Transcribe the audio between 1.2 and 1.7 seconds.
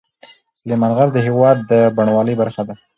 هېواد